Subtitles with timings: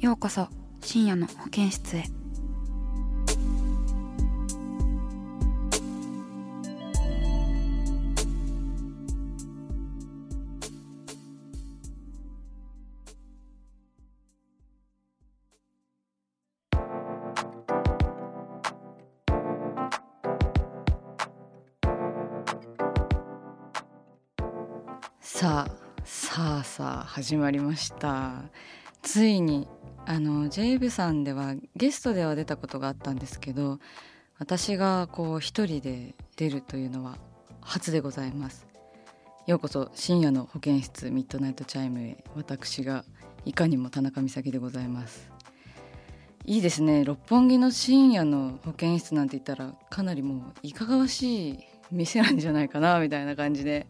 [0.00, 0.46] ようこそ
[0.80, 2.04] 深夜の保健室へ。
[25.20, 25.70] さあ
[26.04, 28.44] さあさあ始まりました。
[29.02, 29.66] ついに
[30.10, 33.78] あの j ブさんではゲストでは出たことがあったんですけど
[34.38, 37.18] 私がこう一人で出るというのは
[37.60, 38.66] 初でございます。
[39.46, 43.04] ようこそ深夜の保健室ミッドナイトチャイムへ私が
[43.44, 45.30] いかにも田中美咲でございます。
[46.46, 47.04] いいですね。
[47.04, 51.58] 六本木の深夜の保健室なんて言ったらかなりもういかがわしい
[51.92, 53.86] 店なんじゃないかなみたいな感じで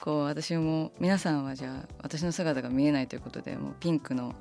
[0.00, 4.34] こう私も皆さんはじゃあ私の姿が見えないということでもうピンクの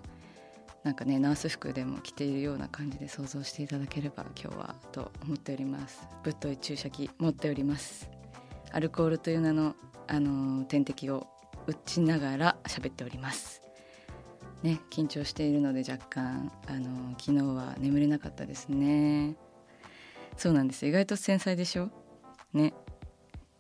[0.87, 6.07] なんかねナース服でも着ているような感じで想像していただければ今日はと思っております。
[6.23, 8.09] ぶっとい注射器持っております。
[8.71, 9.75] アルコールという名の
[10.07, 11.27] あの点滴を
[11.67, 13.61] 打ちながら喋っております。
[14.63, 19.35] ね緊張しているので若干あの昨日は眠れなかったですね。
[20.37, 20.87] そうなんです。
[20.87, 21.89] 意外と繊細でしょ？
[22.53, 22.73] ね。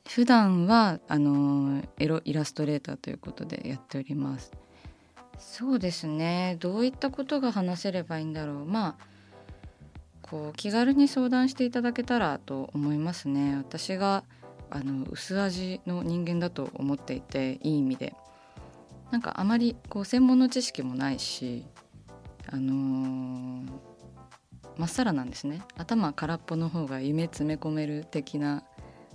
[0.07, 4.53] 普段はあのエロイラストレーターということでやっております。
[5.37, 6.57] そうですね。
[6.59, 8.65] どういったことが話せればいいんだろう。
[8.65, 9.05] まあ
[10.21, 13.55] こう気軽に相談していただけたらと思いますね。
[13.55, 14.23] 私が
[14.69, 18.13] あの薄味の人間だと思っていていい意味で。
[19.11, 21.65] なんかあまりこう専門の知識もないし
[22.51, 23.67] あのー
[24.77, 25.61] まっさらなんですね。
[25.75, 28.63] 頭空っぽの方が夢詰め込める的な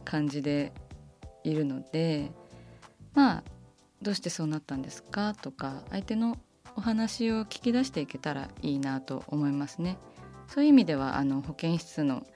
[0.05, 0.73] 感じで
[1.45, 2.33] いるので
[3.15, 3.43] まあ
[4.03, 5.35] どうしてそうなったんですか？
[5.35, 6.37] とか相手の
[6.77, 9.97] お話を聞き出していけたらいいなと思いますね。
[10.49, 12.27] そういう意味ではあの保健室の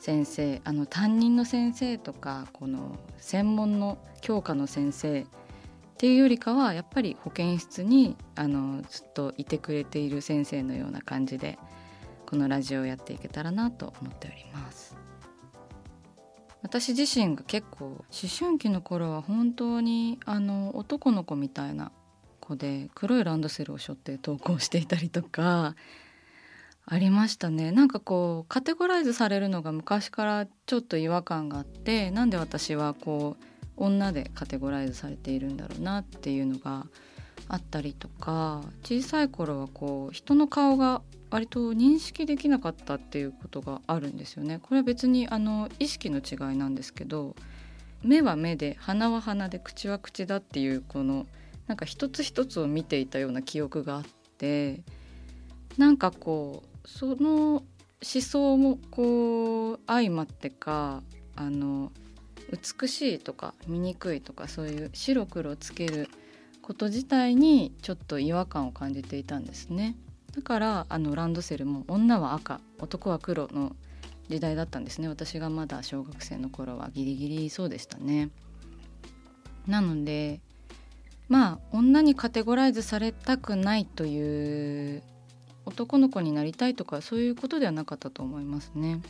[0.00, 5.26] 先生あの担任の先生とかこの専門の教科の先生っ
[5.98, 11.58] ていうよりかはやっぱり保健室にあのずっといてくれている先生のような感じで
[12.26, 14.97] このラジオをやっていけたらなと思っております。
[16.62, 18.04] 私自身が結構思
[18.38, 21.92] 春期の頃は本当にあの男の子みたいな
[22.40, 25.76] 子で黒いランドセルを背負って登校していたりとか
[26.90, 27.70] ありましたね。
[27.70, 33.44] なんかこうカテゴライズされるのが昔からちょっと違和感があってなんで私はこう
[33.76, 36.86] 女でカテゴライズされているんだろうなっていうのが
[37.48, 44.60] あったりとか小さい頃はこう人の顔が割と認識できなかったっていうことがあるんですよね。
[44.62, 47.36] これは別にあの意識の違いなんですけど
[48.02, 51.26] 目は目で鼻は鼻で口は口だっていうこの
[51.66, 54.04] なんか一つ一つを見ていたような記憶があっ
[54.38, 54.80] て
[55.76, 57.62] なんかこうその
[58.00, 61.02] 思想もこう相まってか
[61.36, 61.92] あの
[62.80, 66.08] 美しいとか醜いとかそういう白黒つける
[66.68, 69.96] こと自体にちょっと違和感を感じていたんですね。
[70.36, 73.74] だからあのランドセルも女は赤男は黒の
[74.28, 75.08] 時代だったんですね。
[75.08, 78.28] 私がまだ小学生の頃はギリギリそうでしたね。
[79.66, 80.42] なので
[81.30, 85.02] まあ女にカテゴライズされたくないという
[85.64, 89.00] 男の子になりたいとかそういうことではなかったと思いますね。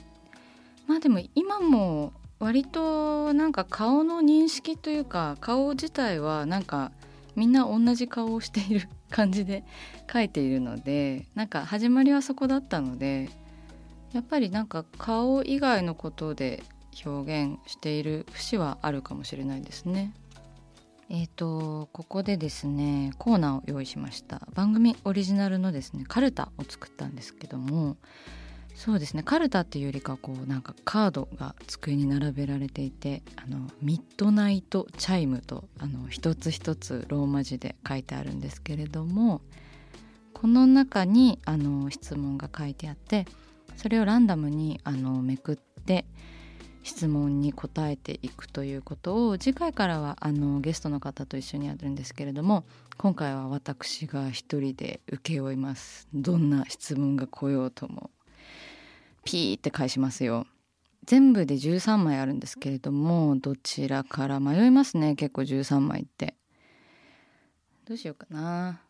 [0.86, 6.92] まあでも今も割となんか顔の認識というか顔自体はなんか
[7.38, 9.62] みんな同じ顔をしている感じで
[10.12, 13.30] 書いているのでなんか始まりはそこだったので
[14.12, 16.64] やっぱりなんか顔以外のことで
[17.06, 20.12] 表現している節はあるかもしれないですね。
[21.10, 27.96] えーと、ここでですねコーナーを用意しました番組オリジナルのですねカルタを作ったんですけども
[28.78, 29.24] そうですね。
[29.24, 39.40] カルタっていうよりかこうなんかカードが机に並べられていてあのミッドナイトチャイムとあの一つ一つローマ字で書いてあるんですけれども
[40.32, 43.26] この中にあの質問が書いてあって
[43.74, 46.04] それをランダムにあのめくって
[46.84, 52.64] 質問に答えていくということを次回からはあのゲストの方と一緒にやるんですけれども
[52.96, 56.06] 今回は私が一人で請け負います。
[56.14, 58.12] どんな質問が来ようとも。
[59.24, 60.46] ピーって返しますよ。
[61.04, 65.14] 全部で13枚あるんですけれどもどちらから迷いますね。
[65.14, 66.34] 結構13枚って。
[67.86, 68.82] どうしようかな。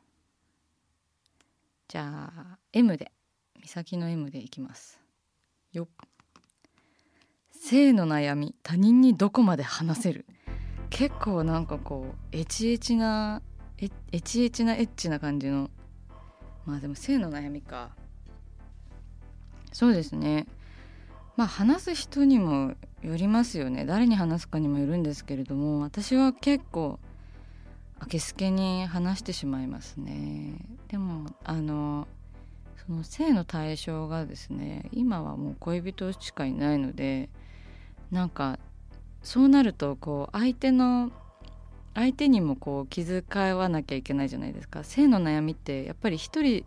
[1.86, 3.12] じゃあ M で。
[3.60, 5.00] 美咲の M でいきます。
[5.72, 5.88] よっ。
[7.60, 10.26] 性の悩み他人にどこまで話せる。
[10.90, 13.42] 結構なんかこうエチエチな
[13.76, 15.70] エチエチなエッチな感じの。
[16.64, 17.94] まあでも性の悩みか。
[19.78, 20.48] そうですね。
[21.36, 23.86] まあ話す人にもよりますよね。
[23.86, 26.98] 誰に話すかにもよるんですけれども私は結構
[28.00, 30.56] あけすけに話してしまいますね。
[30.88, 32.08] でもあの
[32.88, 37.28] その性の対象がですね今はもう恋人しかいないので
[38.10, 38.58] なんか
[39.22, 41.12] そうなるとこう相手の
[41.94, 44.82] 相手にもこう気遣わなきゃいけないじゃないですか。
[44.82, 46.64] 性の悩みってやっぱり一人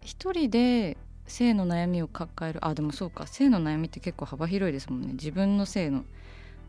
[0.00, 0.96] 一人で
[1.32, 5.14] 性の悩みを抱えるあでもそうか性の悩みって結構幅広いですもんね。
[5.14, 6.04] 自分の性の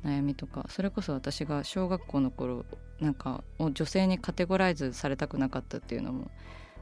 [0.06, 2.65] 悩みとかそれこそ私が小学校の頃
[3.01, 6.31] なんかを女性にカテゴライズされたくなかったっていうのも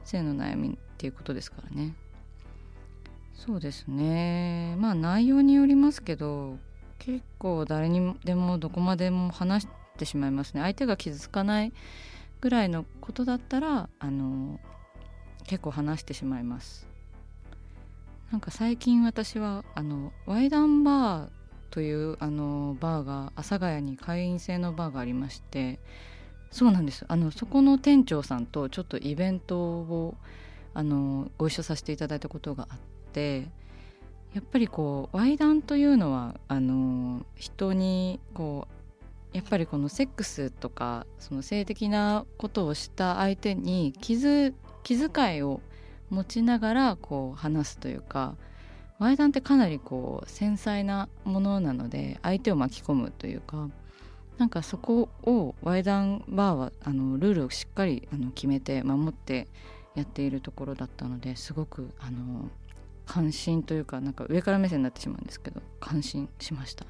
[0.04, 1.94] 性の悩みっていうことですからね。
[3.34, 4.76] そうですね。
[4.78, 6.58] まあ内容によりますけど
[7.00, 9.68] 結構誰にでもどこまでも話し
[9.98, 10.60] てしまいますね。
[10.60, 11.72] 相手が傷つかない
[12.40, 14.60] ぐらいのことだったらあの
[15.48, 16.91] 結構話してしまいます。
[18.32, 21.28] なんか最近私はあのワイダンバー
[21.70, 25.78] というあのバーが阿佐ヶ谷に会員制のバーがありまして
[26.50, 27.04] そうなんです。
[27.08, 30.16] あのそこの店長さんとちょっとイベントを
[30.72, 32.78] あのご一緒させていただいたことがあっ
[33.12, 33.48] て
[34.32, 38.66] やっぱりこうワイダンというのはあの人にこ
[39.32, 45.60] うやっぱりこのセックスとかその性的なことをした相手に気づ気遣いを
[46.12, 48.36] 持ちながらこう話すというか
[48.98, 53.70] ワイダンってかなりこう繊細なものなので相手を巻き込むというか
[54.36, 59.48] なんかそこをワイダンバーはあのルールをしっかりあの決めて守って
[59.94, 62.50] やっているところだったのですごくあの
[63.06, 66.84] 関心というかなんか上から目線になってしまうんですけど感心しました。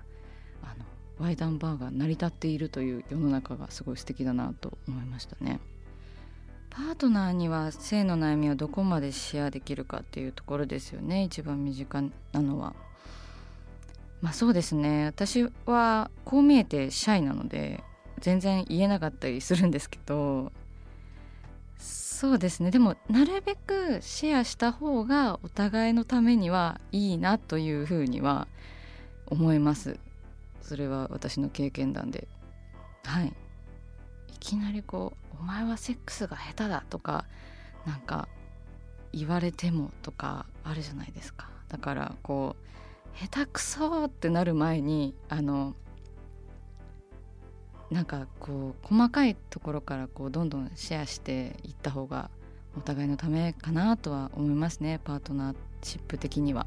[0.63, 0.85] あの
[1.25, 5.61] ワイダンバーが成り立っているという世の中がすごい素敵だなと思いましたね。
[6.75, 12.75] パートナーには性の悩みをどこまでシェアできるかっていうところですよね一番身近なのは。
[14.23, 15.07] まあそうですね。
[15.07, 17.83] 私はこう見えてシャイなので
[18.21, 20.51] 全然言えなかったりするんですけど。
[21.77, 22.71] そうですね。
[22.71, 28.47] でもなるべくシェアした方がお互いのためにはいいなというふうには
[29.27, 29.99] 思います。
[30.63, 32.29] それは私の経験談で。
[33.05, 33.33] はい。
[34.33, 37.25] いきなりこう「お前はセックスが下手だ」とか
[37.87, 38.29] なんか
[39.13, 45.75] 言われてもとかあるじゃないですかだからこう下手くそってなる前にあの
[47.91, 52.31] なんかこう細かいところからこうどんどんシェアしていった方が
[52.77, 56.67] お互いのためかなとは思いますねパートナーシップ的には。